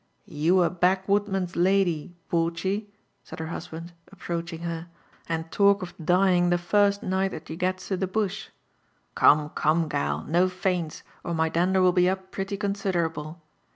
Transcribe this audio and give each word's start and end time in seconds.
"You 0.43 0.63
a 0.63 0.71
Back 0.71 1.07
woodman's 1.07 1.55
lady, 1.55 2.15
Porchy," 2.27 2.89
said 3.23 3.37
her 3.37 3.45
husband; 3.53 3.93
dp 4.11 4.17
preaching 4.17 4.61
her, 4.61 4.87
"and 5.29 5.51
talk 5.51 5.83
of 5.83 5.93
dying 6.03 6.49
the 6.49 6.57
first 6.57 7.03
night 7.03 7.29
that 7.29 7.51
you 7.51 7.55
gets 7.55 7.87
to 7.89 7.97
the 7.97 8.07
bush! 8.07 8.49
Come 9.13 9.49
come, 9.49 9.87
gal, 9.87 10.23
no 10.23 10.49
faints, 10.49 11.03
or 11.23 11.35
my 11.35 11.49
dander 11.49 11.83
will 11.83 11.91
be 11.93 12.09
up 12.09 12.31
pretty 12.31 12.57
considerable. 12.57 13.43